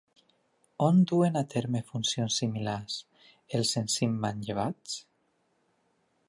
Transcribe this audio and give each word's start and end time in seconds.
On 0.85 1.01
duen 1.11 1.37
a 1.41 1.43
terme 1.51 1.81
funcions 1.91 2.37
similars 2.43 2.97
els 3.59 3.75
enzims 3.83 4.19
manllevats? 4.25 4.99